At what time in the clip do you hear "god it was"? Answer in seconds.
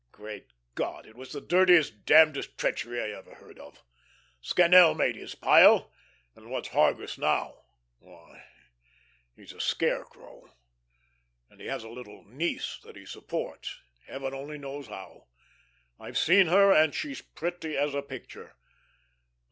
0.73-1.31